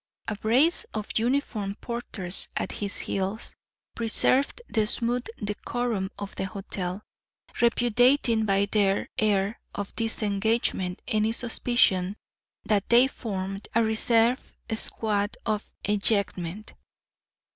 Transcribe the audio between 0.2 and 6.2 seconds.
A brace of uniformed porters at his heels preserved the smooth decorum